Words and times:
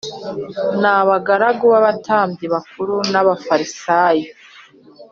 n 0.81 0.83
abagaragu 0.97 1.65
b 1.71 1.73
abatambyi 1.79 2.45
bakuru 2.53 2.95
n 3.11 3.13
ab 3.19 3.21
Abafarisayo 3.23 4.27